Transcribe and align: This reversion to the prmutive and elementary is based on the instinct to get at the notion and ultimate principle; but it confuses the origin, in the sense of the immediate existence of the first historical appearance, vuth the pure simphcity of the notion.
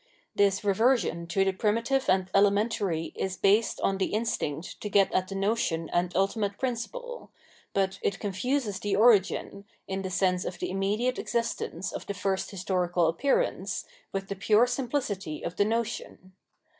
This 0.33 0.63
reversion 0.63 1.27
to 1.27 1.45
the 1.45 1.53
prmutive 1.53 2.09
and 2.09 2.27
elementary 2.33 3.11
is 3.13 3.37
based 3.37 3.79
on 3.81 3.99
the 3.99 4.15
instinct 4.15 4.81
to 4.81 4.89
get 4.89 5.11
at 5.13 5.27
the 5.27 5.35
notion 5.35 5.91
and 5.93 6.15
ultimate 6.17 6.57
principle; 6.57 7.29
but 7.75 7.99
it 8.01 8.17
confuses 8.17 8.79
the 8.79 8.95
origin, 8.95 9.63
in 9.87 10.01
the 10.01 10.09
sense 10.09 10.43
of 10.43 10.57
the 10.57 10.71
immediate 10.71 11.19
existence 11.19 11.91
of 11.91 12.07
the 12.07 12.15
first 12.15 12.49
historical 12.49 13.07
appearance, 13.07 13.85
vuth 14.11 14.27
the 14.27 14.35
pure 14.35 14.65
simphcity 14.65 15.45
of 15.45 15.57
the 15.57 15.65
notion. 15.65 16.33